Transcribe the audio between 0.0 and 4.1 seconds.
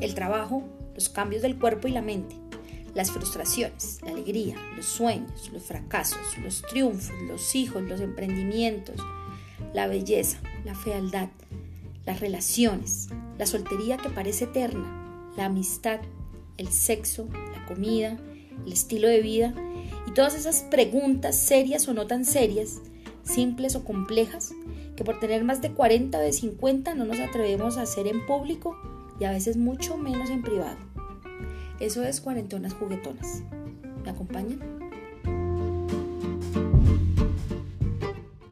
el trabajo, los cambios del cuerpo y la mente, las frustraciones,